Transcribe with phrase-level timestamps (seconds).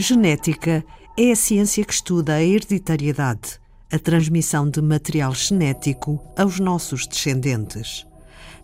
[0.00, 0.84] Genética
[1.16, 3.58] é a ciência que estuda a hereditariedade,
[3.92, 8.06] a transmissão de material genético aos nossos descendentes.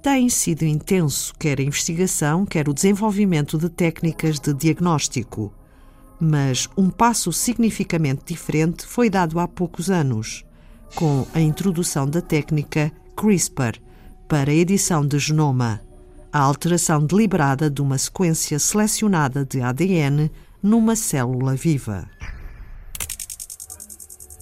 [0.00, 5.53] Tem sido intenso quer a investigação, quer o desenvolvimento de técnicas de diagnóstico.
[6.21, 10.45] Mas um passo significativamente diferente foi dado há poucos anos,
[10.95, 13.81] com a introdução da técnica CRISPR
[14.29, 15.81] para a edição de genoma,
[16.35, 20.29] a alteração deliberada de uma sequência selecionada de ADN
[20.60, 22.10] numa célula viva.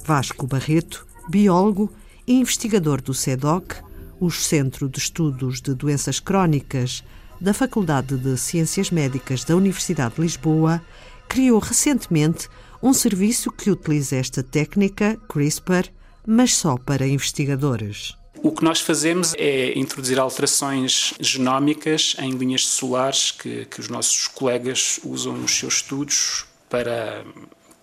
[0.03, 1.93] Vasco Barreto, biólogo
[2.27, 3.77] e investigador do CEDOC,
[4.19, 7.05] o Centro de Estudos de Doenças Crónicas
[7.39, 10.81] da Faculdade de Ciências Médicas da Universidade de Lisboa,
[11.29, 12.49] criou recentemente
[12.83, 15.93] um serviço que utiliza esta técnica, CRISPR,
[16.27, 18.17] mas só para investigadores.
[18.37, 24.27] O que nós fazemos é introduzir alterações genómicas em linhas solares que, que os nossos
[24.27, 27.25] colegas usam nos seus estudos para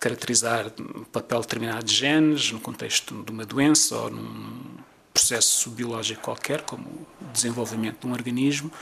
[0.00, 1.42] caracterizar o papel
[1.84, 4.80] de genes no contexto de uma doença ou num
[5.12, 8.72] processo biológico qualquer, como o desenvolvimento de um organismo.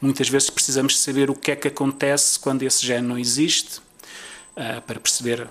[0.00, 4.82] Muitas vezes precisamos saber o que é que acontece quando esse gene não existe, uh,
[4.86, 5.48] para perceber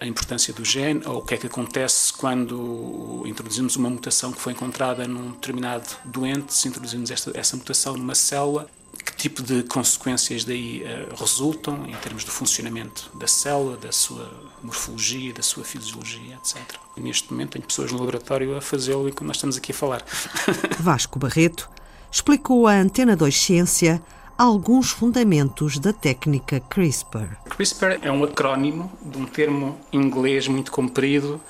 [0.00, 4.40] a importância do gene ou o que é que acontece quando introduzimos uma mutação que
[4.40, 8.68] foi encontrada num determinado doente, se introduzimos esta, essa mutação numa célula,
[9.04, 14.30] que tipo de consequências daí uh, resultam em termos do funcionamento da célula, da sua
[14.62, 16.58] morfologia, da sua fisiologia, etc.
[16.96, 20.04] E neste momento tenho pessoas no laboratório a fazê-lo e nós estamos aqui a falar.
[20.80, 21.68] Vasco Barreto
[22.10, 24.02] explicou à Antena 2 Ciência
[24.38, 27.36] alguns fundamentos da técnica CRISPR.
[27.50, 31.40] CRISPR é um acrónimo de um termo inglês muito comprido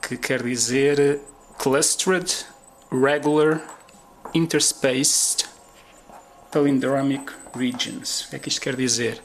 [0.00, 1.20] que quer dizer
[1.58, 2.34] Clustered
[2.90, 3.62] Regular
[4.32, 5.44] Interspaced
[6.50, 8.22] Palindromic Regions.
[8.22, 9.22] O que é que isto quer dizer?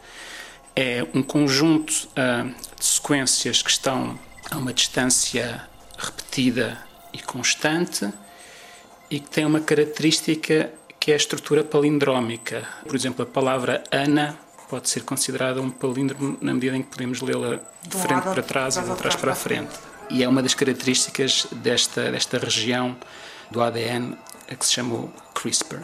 [0.76, 4.20] É um conjunto uh, de sequências que estão
[4.52, 5.66] a uma distância
[5.98, 6.78] repetida
[7.14, 8.12] e constante
[9.10, 10.70] e que tem uma característica
[11.10, 12.68] que é a estrutura palindrómica.
[12.86, 14.38] Por exemplo, a palavra Ana
[14.70, 18.78] pode ser considerada um palíndromo na medida em que podemos lê-la de frente para trás
[18.78, 19.72] e de trás para a frente.
[20.12, 22.96] E é uma das características desta, desta região
[23.50, 24.16] do ADN
[24.52, 25.82] a que se chama CRISPR.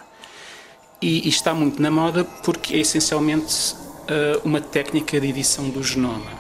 [1.02, 5.81] E, e está muito na moda porque é essencialmente uh, uma técnica de edição do
[5.81, 6.34] genoma,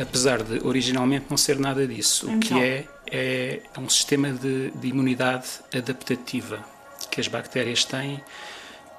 [0.00, 2.24] apesar de originalmente não ser nada disso.
[2.24, 2.36] Então.
[2.36, 2.58] O que então.
[2.62, 6.79] é, é um sistema de, de imunidade adaptativa
[7.10, 8.22] que as bactérias têm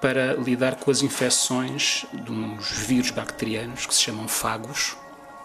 [0.01, 4.97] para lidar com as infecções de uns vírus bacterianos que se chamam fagos,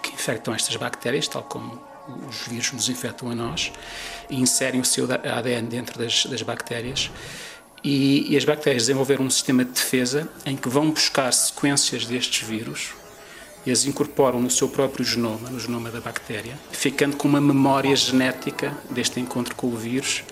[0.03, 1.78] que infectam estas bactérias, tal como
[2.28, 3.71] os vírus nos infectam a nós,
[4.31, 7.10] e inserem o seu ADN dentro das, das bactérias.
[7.84, 12.47] E, e, as bactérias desenvolveram um sistema de defesa em que vão buscar sequências destes
[12.47, 12.94] vírus
[13.65, 17.94] e as incorporam no seu próprio genoma, no genoma da bactéria, ficando com uma memória
[17.94, 20.22] genética deste encontro com o vírus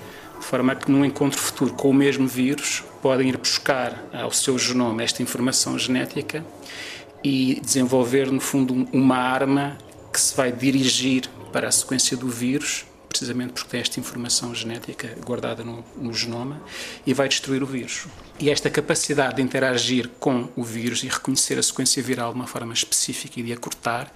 [0.44, 4.58] de forma que num encontro futuro com o mesmo vírus podem ir buscar ao seu
[4.58, 6.44] genoma esta informação genética
[7.24, 9.78] e desenvolver no fundo uma arma
[10.12, 15.16] que se vai dirigir para a sequência do vírus, precisamente porque tem esta informação genética
[15.24, 16.60] guardada no, no genoma
[17.06, 18.06] e vai destruir o vírus.
[18.38, 22.46] E esta capacidade de interagir com o vírus e reconhecer a sequência viral de uma
[22.46, 24.12] forma específica e de acortar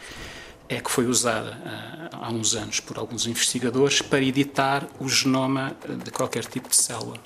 [0.69, 5.77] é que foi usada uh, há uns anos por alguns investigadores para editar o genoma
[6.05, 7.17] de qualquer tipo de célula,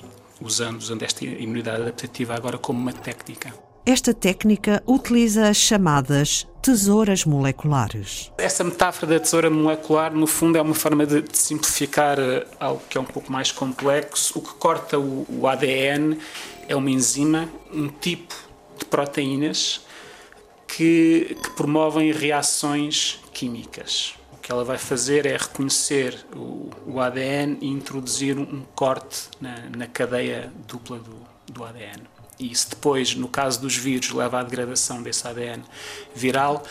[0.41, 3.53] usando, usando esta imunidade adaptativa agora como uma técnica.
[3.85, 8.31] Esta técnica utiliza as chamadas tesouras moleculares.
[8.37, 12.81] Essa metáfora da tesoura molecular, no fundo, é uma forma de, de simplificar uh, algo
[12.89, 14.39] que é um pouco mais complexo.
[14.39, 16.17] O que corta o, o ADN
[16.65, 18.33] é uma enzima, um tipo
[18.79, 19.81] de proteínas
[20.75, 24.15] que, que promovem reações químicas.
[24.31, 29.55] O que ela vai fazer é reconhecer o, o ADN e introduzir um corte na,
[29.75, 31.15] na cadeia dupla do,
[31.51, 32.03] do ADN.
[32.39, 35.63] E isso depois, no caso dos vírus, leva à degradação desse ADN
[36.15, 36.63] viral.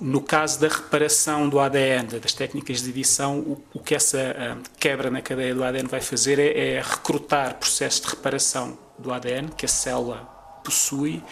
[0.00, 4.62] No caso da reparação do ADN, das técnicas de edição, o, o que essa uh,
[4.78, 9.48] quebra na cadeia do ADN vai fazer é, é recrutar processos de reparação do ADN
[9.56, 10.18] que a célula
[10.62, 11.22] possui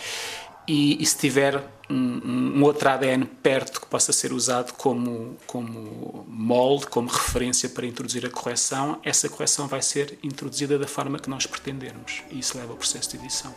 [0.66, 6.24] e, e se tiver um, um, outro ADN perto que possa ser usado como, como
[6.28, 11.30] molde, como referência para introduzir a correção, essa correção vai ser introduzida da forma que
[11.30, 13.54] nós pretendermos e isso leva ao processo de edição.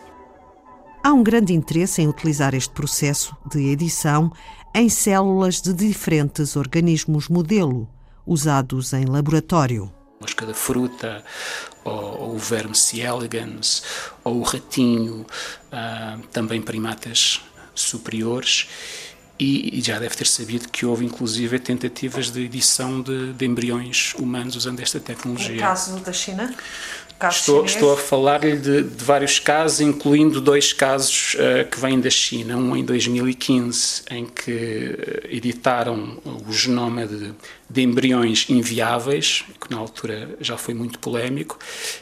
[1.03, 4.31] Há um grande interesse em utilizar este processo de edição
[4.75, 7.89] em células de diferentes organismos modelo,
[8.25, 11.23] usados em laboratório mosca da fruta,
[11.83, 12.99] ou, ou o verme C.
[12.99, 13.83] elegans,
[14.23, 15.25] ou o ratinho,
[15.71, 17.41] uh, também primatas
[17.81, 18.67] superiores
[19.39, 24.57] e, já deve ter sabido que houve inclusive tentativas de edição de, de embriões humanos
[24.57, 25.55] usando esta tecnologia.
[25.55, 26.53] No caso da China?
[27.27, 32.09] Estou, estou, a falar-lhe de, de, vários casos, incluindo dois casos uh, que vêm da
[32.09, 32.55] China.
[32.55, 36.17] Um em 2015, em que uh, editaram
[36.47, 37.33] o genoma de,
[37.69, 41.59] de, embriões inviáveis, que na altura já foi muito polémico,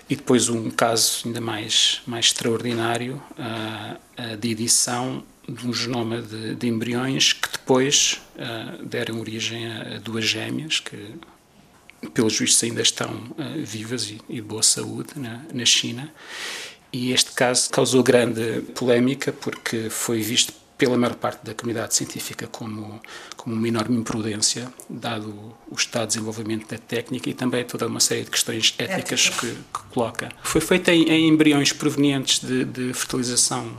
[0.07, 6.55] e depois um caso ainda mais, mais extraordinário uh, de edição de um genoma de,
[6.55, 8.21] de embriões que depois
[8.83, 11.15] deram origem a, a duas gêmeas que
[12.13, 16.11] pelos vistos ainda estão uh, vivas e, e, de boa saúde na, na China.
[16.91, 22.45] E este caso causou grande polémica porque foi visto pela maior parte da comunidade científica
[22.47, 23.01] como,
[23.35, 28.00] como uma enorme imprudência, dado o estado de desenvolvimento da técnica e também toda uma
[28.00, 30.29] série de questões éticas que, que coloca.
[30.43, 33.75] Foi feita em, em embriões provenientes de, de, fertilização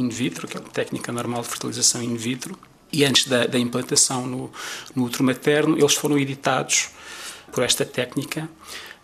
[0.00, 2.58] in vitro, que é uma técnica normal de fertilização in vitro,
[2.92, 4.50] e antes da, da implantação no,
[4.94, 6.88] no útero materno, eles foram editados
[7.52, 8.48] por esta técnica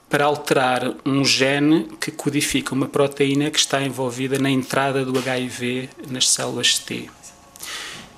[0.08, 5.88] para alterar um gene que codifica uma proteína que está envolvida na entrada do HIV
[6.08, 7.11] nas células T.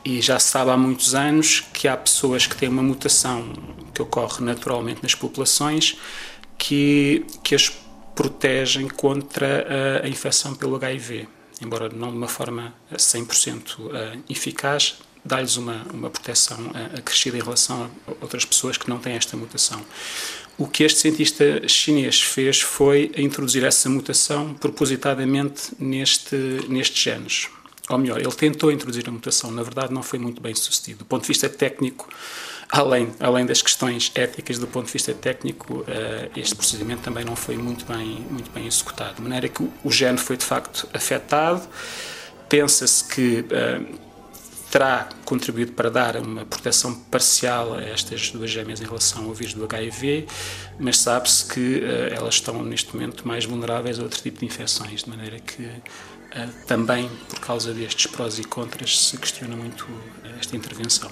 [0.04, 3.52] E já se sabe há muitos anos que há pessoas que têm uma mutação
[3.92, 5.96] que ocorre naturalmente nas populações
[6.58, 7.72] que, que as
[8.14, 11.28] protegem contra a, a infecção pelo HIV.
[11.60, 16.58] Embora não de uma forma 100% eh, eficaz, dá-lhes uma, uma proteção
[16.96, 19.84] acrescida em relação a outras pessoas que não têm esta mutação.
[20.58, 26.36] O que este cientista chinês fez foi introduzir essa mutação propositadamente neste,
[26.68, 27.48] nestes genes.
[27.88, 31.00] Ou melhor, ele tentou introduzir a mutação, na verdade não foi muito bem sucedido.
[31.00, 32.08] Do ponto de vista técnico,
[32.70, 37.36] além, além das questões éticas, do ponto de vista técnico, eh, este procedimento também não
[37.36, 39.16] foi muito bem, muito bem executado.
[39.16, 41.62] De maneira que o gene foi de facto afetado.
[42.48, 43.80] Pensa-se que eh,
[44.70, 49.54] terá contribuído para dar uma proteção parcial a estas duas gêmeas em relação ao vírus
[49.54, 50.26] do HIV,
[50.78, 55.04] mas sabe-se que uh, elas estão neste momento mais vulneráveis a outro tipo de infecções,
[55.04, 59.86] de maneira que uh, também por causa destes prós e contras se questiona muito
[60.38, 61.10] esta intervenção.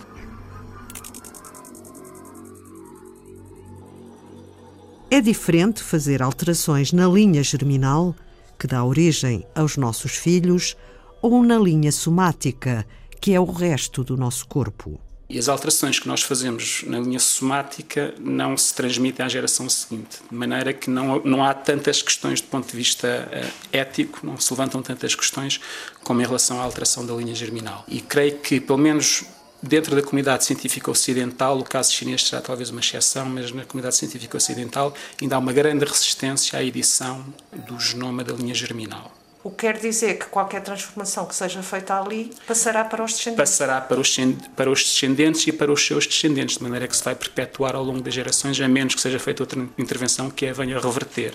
[5.11, 8.15] É diferente fazer alterações na linha germinal,
[8.59, 10.77] que dá origem aos nossos filhos,
[11.23, 12.87] ou na linha somática,
[13.21, 15.01] que é o resto do nosso corpo.
[15.29, 20.19] E as alterações que nós fazemos na linha somática não se transmitem à geração seguinte,
[20.31, 24.39] de maneira que não, não há tantas questões do ponto de vista uh, ético, não
[24.39, 25.59] se levantam tantas questões
[26.03, 27.85] como em relação à alteração da linha germinal.
[27.89, 29.25] E creio que, pelo menos
[29.67, 33.97] dentro da comunidade científica ocidental, o caso chinês será talvez uma exceção, mas na comunidade
[33.97, 39.11] científica ocidental ainda há uma grande resistência à edição do genoma da linha germinal.
[39.43, 43.51] O que quer dizer que qualquer transformação que seja feita ali passará para os descendentes.
[43.51, 44.17] Passará para os,
[44.57, 47.85] para os descendentes e para os seus descendentes, de maneira que se vai perpetuar ao
[47.85, 51.35] longo das gerações, a menos que seja feita outra intervenção que a venha a reverter.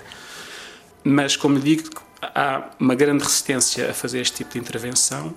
[1.04, 1.88] Mas, como digo,
[2.22, 5.36] há uma grande resistência a fazer este tipo de intervenção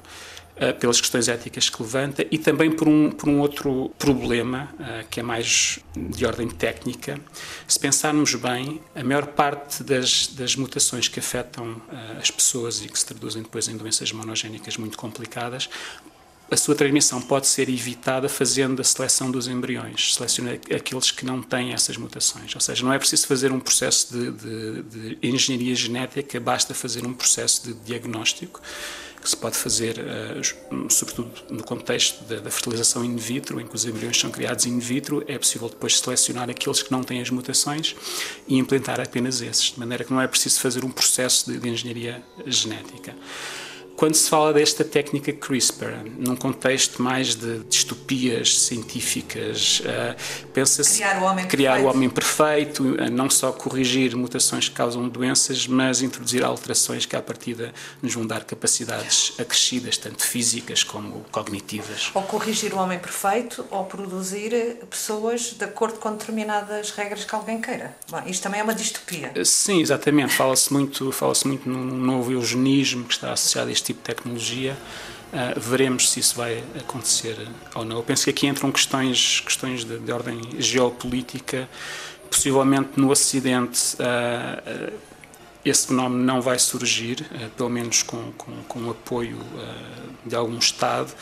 [0.79, 5.19] pelas questões éticas que levanta e também por um, por um outro problema uh, que
[5.19, 7.19] é mais de ordem técnica.
[7.67, 12.89] Se pensarmos bem, a maior parte das, das mutações que afetam uh, as pessoas e
[12.89, 15.69] que se traduzem depois em doenças monogénicas muito complicadas
[16.53, 21.43] a sua transmissão pode ser evitada fazendo a seleção dos embriões, selecionar aqueles que não
[21.43, 22.55] têm essas mutações.
[22.55, 27.07] Ou seja, não é preciso fazer um processo de, de, de engenharia genética, basta fazer
[27.07, 28.61] um processo de diagnóstico
[29.23, 33.85] que se pode fazer, uh, sobretudo no contexto da, fertilização in vitro, em que os
[33.85, 37.95] embriões são criados in vitro, é possível depois selecionar aqueles que não têm as mutações
[38.49, 41.69] e implantar apenas esses, de maneira que não é preciso fazer um processo de, de
[41.69, 43.15] engenharia genética.
[44.03, 51.23] Quando se fala desta técnica CRISPR, num contexto mais de distopias científicas, uh, pensa-se criar,
[51.23, 56.03] o homem, criar o homem perfeito, uh, não só corrigir mutações que causam doenças, mas
[56.03, 62.11] introduzir alterações que, à partida, nos vão dar capacidades acrescidas, tanto físicas como cognitivas.
[62.13, 67.61] Ou corrigir o homem perfeito, ou produzir pessoas de acordo com determinadas regras que alguém
[67.61, 67.97] queira.
[68.11, 69.31] Bom, isto também é uma distopia.
[69.37, 70.35] Uh, sim, exatamente.
[70.35, 74.77] Fala-se muito, fala muito num novo eugenismo que está associado a este tipo de tecnologia.
[75.33, 77.37] Uh, veremos se isso vai acontecer
[77.75, 77.97] ou não.
[77.97, 81.69] Eu penso que aqui entram questões, questões de, de ordem geopolítica.
[82.31, 84.99] Possivelmente no Ocidente uh, uh,
[85.65, 87.25] esse fenómeno não vai surgir,
[87.57, 89.39] pelo menos com, com, com o apoio
[90.27, 91.13] de algum Estado,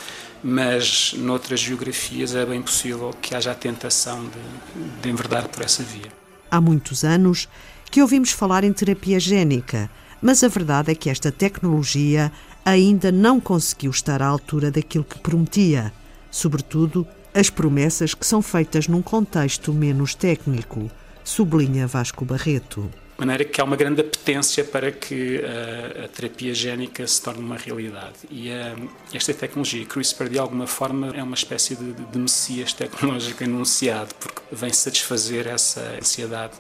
[0.43, 5.83] mas noutras geografias é bem possível que haja a tentação de, de enverdar por essa
[5.83, 6.11] via.
[6.51, 7.51] Há muitos anos
[7.91, 12.31] que ouvimos falar em terapia génica mas a verdade é que esta tecnologia
[12.65, 15.93] ainda não conseguiu estar à altura daquilo que prometia,
[16.31, 20.91] sobretudo as promessas que são feitas num contexto menos técnico,
[21.25, 22.91] sublinha Vasco Barreto
[23.21, 27.41] de maneira que há uma grande apetência para que a, a terapia génica se torne
[27.41, 28.17] uma realidade.
[28.31, 28.75] E a,
[29.13, 34.41] esta tecnologia, CRISPR, de alguma forma, é uma espécie de, de messias tecnológico anunciado, porque
[34.51, 36.55] vem satisfazer essa ansiedade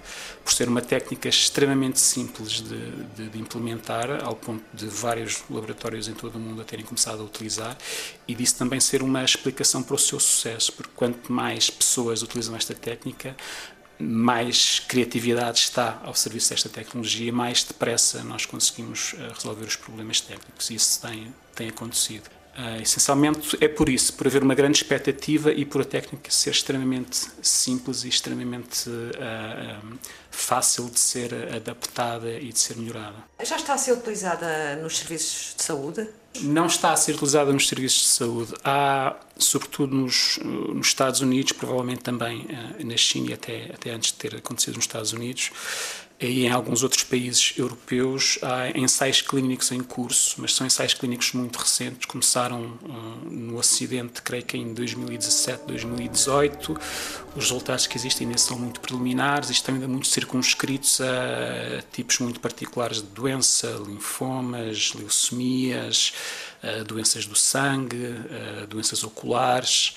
[0.44, 6.08] por ser uma técnica extremamente simples de, de, de implementar, ao ponto de vários laboratórios
[6.08, 7.74] em todo o mundo a terem começado a utilizar,
[8.28, 12.54] e disso também ser uma explicação para o seu sucesso, porque quanto mais pessoas utilizam
[12.54, 13.34] esta técnica,
[14.00, 20.20] mais criatividade está ao serviço desta tecnologia, mais depressa nós conseguimos eh, resolver os problemas
[20.20, 20.70] técnicos.
[20.70, 22.39] Isso tem, tem acontecido.
[22.58, 26.50] Uh, essencialmente é por isso, por haver uma grande expectativa e por a técnica ser
[26.50, 29.98] extremamente simples e extremamente uh,
[30.30, 33.16] fácil de ser adaptada e de ser melhorada.
[33.42, 36.08] Já está a ser utilizada nos serviços de saúde?
[36.42, 38.52] Não está a ser utilizada nos serviços de saúde.
[38.64, 44.10] Há, sobretudo nos, nos Estados Unidos, provavelmente também uh, na China e até, até antes
[44.10, 45.50] de ter acontecido nos Estados Unidos,
[46.20, 51.32] e em alguns outros países europeus há ensaios clínicos em curso, mas são ensaios clínicos
[51.32, 56.78] muito recentes, começaram uh, no Ocidente, creio que em 2017, 2018.
[57.34, 59.48] Os resultados que existem ainda são muito preliminares.
[59.48, 66.12] E estão ainda muito circunscritos a tipos muito particulares de doença, linfomas, leucemias,
[66.62, 69.94] uh, doenças do sangue, uh, doenças oculares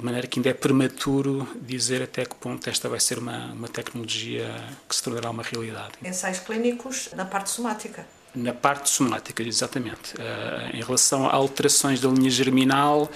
[0.00, 3.68] de maneira que ainda é prematuro dizer até que ponto esta vai ser uma, uma
[3.68, 4.50] tecnologia
[4.88, 5.92] que se tornará uma realidade.
[6.02, 8.06] Ensaios clínicos na parte somática.
[8.34, 10.14] Na parte somática, exatamente.
[10.14, 13.10] Uh, em relação a alterações da linha germinal,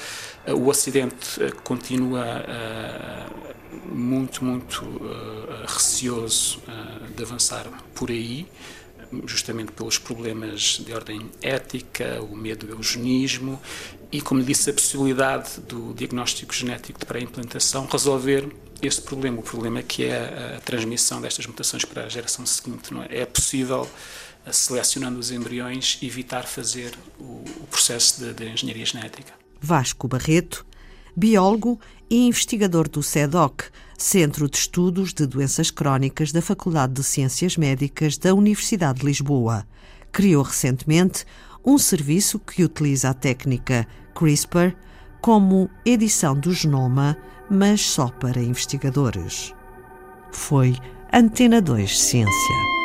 [0.46, 2.44] uh, o Ocidente uh, continua
[3.86, 4.84] muito, muito
[5.66, 6.62] receoso
[7.16, 8.46] de avançar por aí
[9.26, 13.60] justamente pelos problemas de ordem ética, o medo do eugenismo
[14.14, 18.48] e, como disse, a possibilidade do diagnóstico genético de pré-implantação resolver
[18.80, 19.40] este problema.
[19.40, 22.90] O problema que é a transmissão destas mutações para a geração seguinte.
[23.10, 23.22] É?
[23.22, 23.90] é possível,
[24.46, 29.32] eh, selecionando os embriões, evitar fazer o, processo de, de engenharia genética.
[29.60, 30.64] Vasco Barreto,
[31.16, 33.64] biólogo e investigador do CEDOC,
[33.98, 39.66] Centro de Estudos de Doenças Crónicas da Faculdade de Ciências Médicas da Universidade de Lisboa.
[40.12, 41.24] Criou recentemente
[41.64, 44.74] um serviço que utiliza a técnica CRISPR
[45.20, 47.16] como edição do genoma,
[47.50, 49.54] mas só para investigadores.
[50.30, 50.76] Foi
[51.12, 52.83] Antena 2 Ciência.